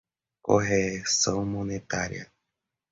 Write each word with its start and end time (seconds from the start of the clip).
correção 0.41 1.45
monetária 1.45 2.27